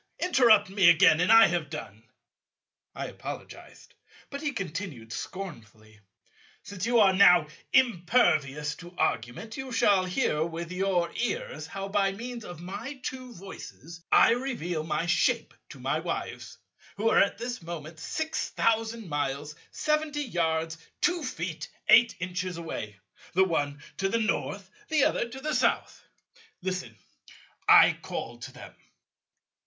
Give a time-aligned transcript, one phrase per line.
[0.17, 2.01] Interrupt me again, and I have done."
[2.95, 3.93] I apologized;
[4.31, 5.99] but he continued scornfully,
[6.63, 12.43] "Since you are impervious to argument, you shall hear with your ears how by means
[12.43, 16.57] of my two voices I reveal my shape to my Wives,
[16.97, 22.97] who are at this moment six thousand miles seventy yards two feet eight inches away,
[23.33, 26.03] the one to the North, the other to the South.
[26.63, 26.97] Listen,
[27.69, 28.73] I call to them."